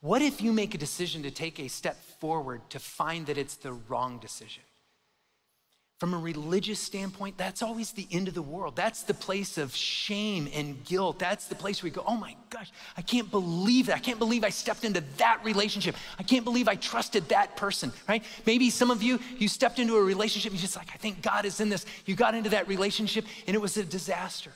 [0.00, 3.54] What if you make a decision to take a step forward to find that it's
[3.54, 4.63] the wrong decision?
[6.04, 8.76] From a religious standpoint, that's always the end of the world.
[8.76, 11.18] That's the place of shame and guilt.
[11.18, 13.96] That's the place where we go, oh my gosh, I can't believe that.
[13.96, 15.96] I can't believe I stepped into that relationship.
[16.18, 18.22] I can't believe I trusted that person, right?
[18.44, 21.46] Maybe some of you, you stepped into a relationship, you're just like, I think God
[21.46, 21.86] is in this.
[22.04, 24.52] You got into that relationship and it was a disaster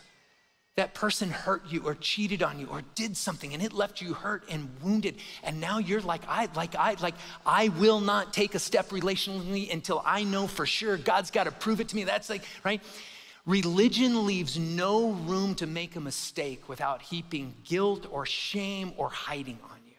[0.79, 4.15] that person hurt you or cheated on you or did something and it left you
[4.15, 5.17] hurt and wounded.
[5.43, 9.73] And now you're like i like i like i will not take a step relationally
[9.73, 12.05] until i know for sure god's got to prove it to me.
[12.05, 12.81] That's like right?
[13.45, 19.59] Religion leaves no room to make a mistake without heaping guilt or shame or hiding
[19.65, 19.97] on you.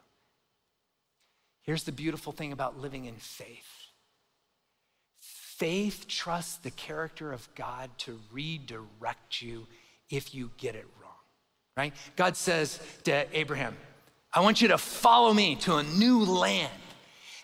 [1.63, 3.67] Here's the beautiful thing about living in faith.
[5.19, 9.67] Faith trusts the character of god to redirect you
[10.09, 11.11] if you get it wrong,
[11.77, 11.93] right?
[12.15, 13.75] God says to Abraham,
[14.33, 16.71] I want you to follow me to a new land.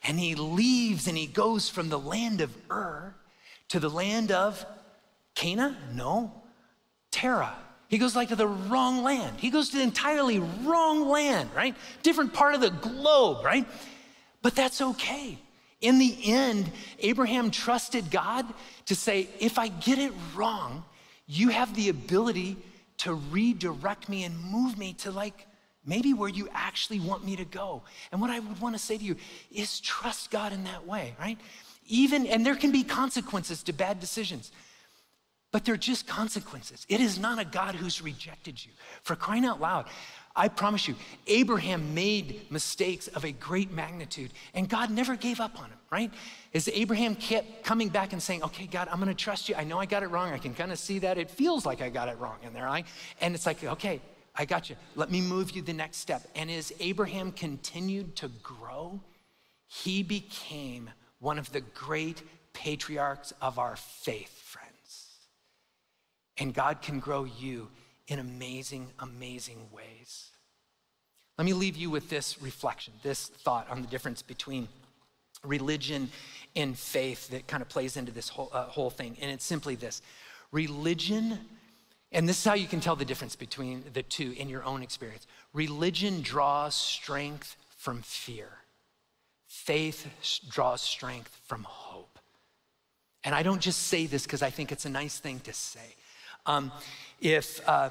[0.08, 3.16] And he leaves and he goes from the land of Ur
[3.70, 4.64] to the land of
[5.34, 5.76] Canaan?
[5.94, 6.32] No,
[7.12, 7.56] Terah.
[7.88, 9.40] He goes like to the wrong land.
[9.40, 11.76] He goes to the entirely wrong land, right?
[12.04, 13.68] Different part of the globe, right?
[14.42, 15.38] But that's okay.
[15.82, 18.46] In the end, Abraham trusted God
[18.88, 20.84] to say, if I get it wrong,
[21.28, 22.58] you have the ability
[22.98, 25.48] to redirect me and move me to like
[25.86, 27.84] maybe where you actually want me to go.
[28.12, 29.16] And what I would want to say to you
[29.52, 31.38] is trust God in that way, right?
[31.88, 34.52] Even, and there can be consequences to bad decisions,
[35.52, 36.86] but they're just consequences.
[36.90, 38.72] It is not a God who's rejected you.
[39.04, 39.86] For crying out loud,
[40.36, 40.96] I promise you,
[41.28, 46.12] Abraham made mistakes of a great magnitude, and God never gave up on him, right?
[46.54, 49.56] As Abraham kept coming back and saying, Okay, God, I'm gonna trust you.
[49.56, 50.34] I know I got it wrong.
[50.34, 51.18] I can kind of see that.
[51.18, 52.86] It feels like I got it wrong in there, right?
[53.22, 54.02] And it's like, Okay,
[54.36, 54.76] I got you.
[54.96, 56.24] Let me move you the next step.
[56.36, 59.00] And as Abraham continued to grow,
[59.68, 62.22] he became one of the great
[62.52, 65.08] patriarchs of our faith, friends.
[66.38, 67.70] And God can grow you
[68.08, 70.30] in amazing, amazing ways.
[71.38, 74.68] Let me leave you with this reflection, this thought on the difference between
[75.44, 76.10] religion
[76.56, 79.18] and faith that kind of plays into this whole, uh, whole thing.
[79.22, 80.02] And it's simply this
[80.52, 81.40] religion,
[82.12, 84.82] and this is how you can tell the difference between the two in your own
[84.82, 85.28] experience.
[85.54, 88.50] Religion draws strength from fear,
[89.48, 90.08] faith
[90.50, 92.20] draws strength from hope.
[93.24, 95.96] And I don't just say this because I think it's a nice thing to say.
[96.46, 96.72] Um,
[97.22, 97.90] if, uh,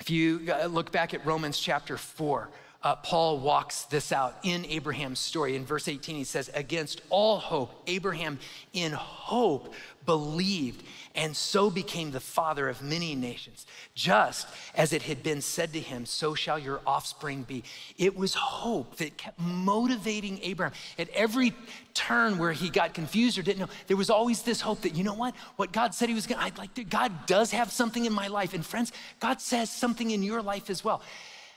[0.00, 2.48] if you uh, look back at Romans chapter 4,
[2.86, 5.56] uh, Paul walks this out in Abraham's story.
[5.56, 8.38] In verse 18, he says, Against all hope, Abraham
[8.72, 9.74] in hope
[10.04, 10.84] believed
[11.16, 13.66] and so became the father of many nations.
[13.96, 17.64] Just as it had been said to him, so shall your offspring be.
[17.98, 20.72] It was hope that kept motivating Abraham.
[20.96, 21.54] At every
[21.92, 25.02] turn where he got confused or didn't know, there was always this hope that, you
[25.02, 25.34] know what?
[25.56, 28.54] What God said he was going to, like, God does have something in my life.
[28.54, 31.02] And friends, God says something in your life as well.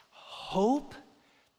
[0.09, 0.95] Hope,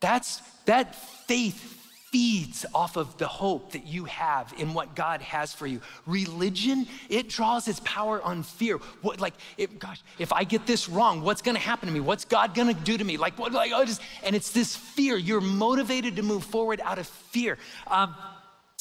[0.01, 0.95] that's that
[1.27, 1.77] faith
[2.11, 5.81] feeds off of the hope that you have in what God has for you.
[6.07, 8.79] Religion, it draws its power on fear.
[9.03, 9.35] What, like,
[9.79, 12.01] gosh, if I get this wrong, what's going to happen to me?
[12.01, 13.17] What's God going to do to me?
[13.17, 13.53] Like, what?
[13.53, 15.17] Like, oh, just, and it's this fear.
[15.17, 17.59] You're motivated to move forward out of fear.
[17.87, 18.15] Um,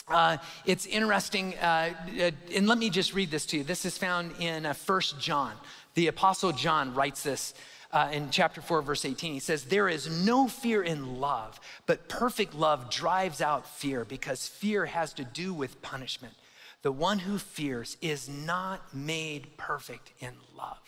[0.08, 3.64] uh, it's interesting, uh, uh, and let me just read this to you.
[3.64, 5.54] This is found in uh, First John.
[5.94, 7.54] The Apostle John writes this
[7.92, 9.34] uh, in chapter 4, verse 18.
[9.34, 14.48] He says, There is no fear in love, but perfect love drives out fear because
[14.48, 16.34] fear has to do with punishment.
[16.82, 20.80] The one who fears is not made perfect in love.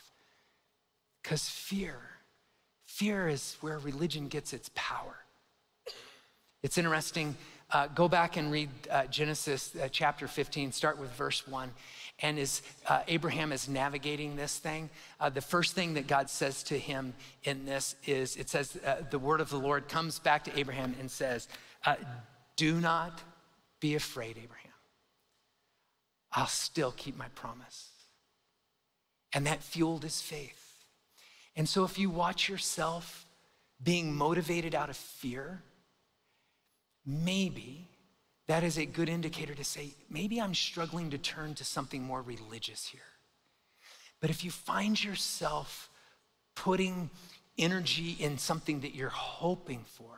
[1.21, 1.97] Because fear,
[2.85, 5.17] fear is where religion gets its power.
[6.63, 7.35] It's interesting.
[7.71, 11.71] Uh, go back and read uh, Genesis uh, chapter 15, start with verse 1.
[12.21, 16.61] And as uh, Abraham is navigating this thing, uh, the first thing that God says
[16.63, 17.13] to him
[17.43, 20.95] in this is it says, uh, the word of the Lord comes back to Abraham
[20.99, 21.47] and says,
[21.85, 21.95] uh,
[22.55, 23.23] Do not
[23.79, 24.71] be afraid, Abraham.
[26.31, 27.89] I'll still keep my promise.
[29.33, 30.57] And that fueled his faith.
[31.55, 33.25] And so if you watch yourself
[33.83, 35.63] being motivated out of fear,
[37.05, 37.89] maybe
[38.47, 42.21] that is a good indicator to say, maybe I'm struggling to turn to something more
[42.21, 43.01] religious here.
[44.19, 45.89] But if you find yourself
[46.55, 47.09] putting
[47.57, 50.17] energy in something that you're hoping for,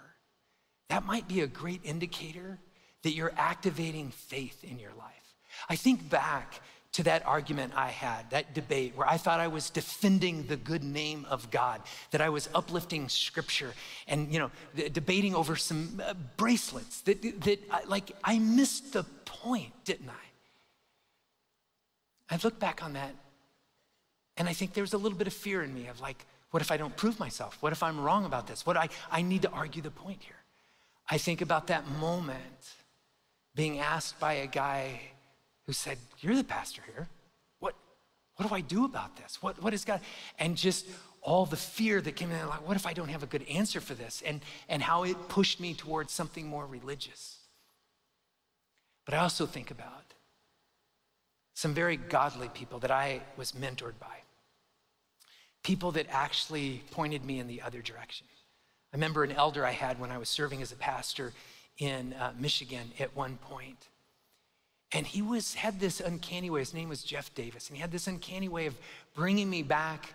[0.89, 2.59] that might be a great indicator
[3.03, 5.35] that you're activating faith in your life.
[5.69, 6.61] I think back
[6.93, 10.83] to that argument I had, that debate where I thought I was defending the good
[10.83, 11.81] name of God,
[12.11, 13.73] that I was uplifting scripture
[14.07, 14.51] and, you know,
[14.89, 20.13] debating over some uh, bracelets that, that I, like I missed the point, didn't I?
[22.35, 23.15] I look back on that
[24.37, 26.71] and I think there's a little bit of fear in me of like, what if
[26.71, 27.57] I don't prove myself?
[27.61, 28.65] What if I'm wrong about this?
[28.67, 30.35] What I, I need to argue the point here.
[31.09, 32.75] I think about that moment
[33.55, 35.01] being asked by a guy
[35.65, 37.07] who said, You're the pastor here.
[37.59, 37.75] What,
[38.35, 39.41] what do I do about this?
[39.41, 40.01] What, what is God?
[40.39, 40.87] And just
[41.21, 43.79] all the fear that came in, like, what if I don't have a good answer
[43.79, 44.21] for this?
[44.25, 47.37] And, and how it pushed me towards something more religious.
[49.05, 50.13] But I also think about
[51.53, 54.17] some very godly people that I was mentored by,
[55.63, 58.27] people that actually pointed me in the other direction.
[58.91, 61.33] I remember an elder I had when I was serving as a pastor
[61.77, 63.87] in uh, Michigan at one point.
[64.93, 66.59] And he was had this uncanny way.
[66.59, 68.75] His name was Jeff Davis, and he had this uncanny way of
[69.15, 70.13] bringing me back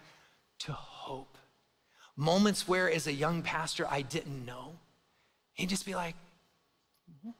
[0.60, 1.36] to hope.
[2.16, 4.76] Moments where, as a young pastor, I didn't know.
[5.54, 6.14] He'd just be like,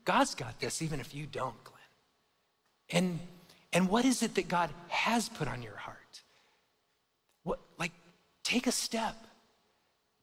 [0.04, 1.78] "God's got this, even if you don't, Glenn."
[2.90, 3.20] And
[3.72, 6.22] and what is it that God has put on your heart?
[7.44, 7.92] What like
[8.42, 9.14] take a step.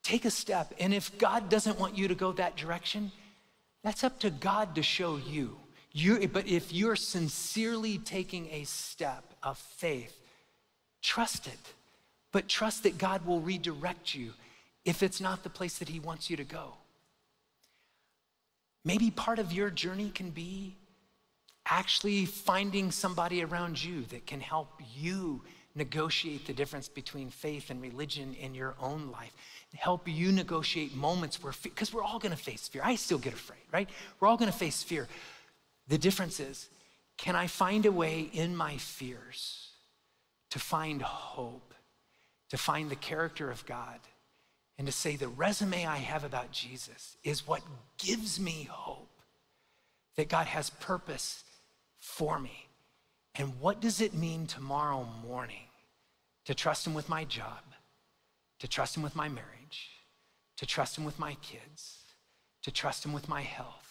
[0.04, 0.74] Take a step.
[0.80, 3.12] And if God doesn't want you to go that direction,
[3.84, 5.58] that's up to God to show you.
[5.96, 10.16] You but if you're sincerely taking a step of faith,
[11.02, 11.60] trust it.
[12.34, 14.34] But trust that God will redirect you
[14.84, 16.74] if it's not the place that He wants you to go.
[18.84, 20.76] Maybe part of your journey can be
[21.66, 25.42] actually finding somebody around you that can help you
[25.76, 29.32] negotiate the difference between faith and religion in your own life.
[29.74, 32.82] Help you negotiate moments where, because we're all gonna face fear.
[32.84, 33.90] I still get afraid, right?
[34.20, 35.08] We're all gonna face fear.
[35.88, 36.70] The difference is,
[37.18, 39.70] can I find a way in my fears
[40.50, 41.74] to find hope,
[42.50, 44.00] to find the character of God,
[44.78, 47.62] and to say the resume I have about Jesus is what
[47.98, 49.10] gives me hope
[50.16, 51.44] that God has purpose
[52.00, 52.68] for me.
[53.36, 55.68] And what does it mean tomorrow morning
[56.46, 57.64] to trust Him with my job,
[58.60, 59.90] to trust Him with my marriage,
[60.58, 61.98] to trust Him with my kids,
[62.64, 63.85] to trust Him with my health,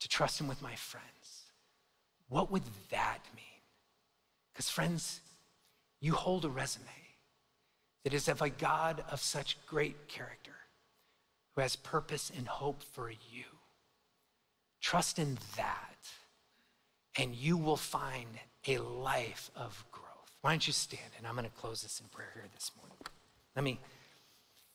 [0.00, 1.44] to trust Him with my friends?
[2.28, 3.44] What would that mean?
[4.52, 5.20] Because, friends,
[6.00, 6.86] you hold a resume
[8.04, 10.52] that is of a God of such great character
[11.54, 13.44] who has purpose and hope for you.
[14.80, 15.90] Trust in that
[17.18, 18.28] and you will find
[18.66, 20.06] a life of growth.
[20.40, 21.02] Why don't you stand?
[21.18, 22.96] And I'm going to close this in prayer here this morning.
[23.56, 23.78] Let me,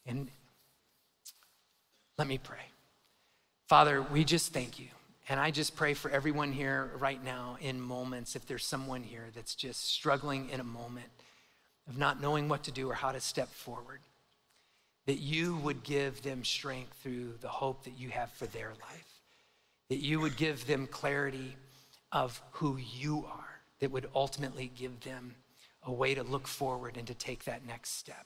[0.06, 0.30] and
[2.18, 2.60] let me pray.
[3.68, 4.88] Father, we just thank you.
[5.28, 9.26] And I just pray for everyone here right now in moments, if there's someone here
[9.34, 11.10] that's just struggling in a moment
[11.88, 14.00] of not knowing what to do or how to step forward,
[15.08, 19.14] that you would give them strength through the hope that you have for their life,
[19.90, 21.56] that you would give them clarity
[22.12, 25.36] of who you are that would ultimately give them
[25.84, 28.26] a way to look forward and to take that next step.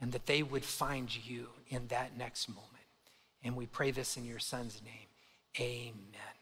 [0.00, 2.66] And that they would find you in that next moment.
[3.42, 5.05] And we pray this in your son's name.
[5.58, 6.35] Amen.